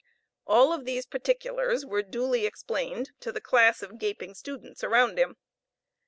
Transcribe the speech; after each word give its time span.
All 0.47 0.73
of 0.73 0.85
these 0.85 1.05
particulars 1.05 1.85
were 1.85 2.01
duly 2.01 2.47
explained 2.47 3.11
to 3.19 3.31
the 3.31 3.39
class 3.39 3.83
of 3.83 3.99
gaping 3.99 4.33
students 4.33 4.83
around 4.83 5.19
him. 5.19 5.37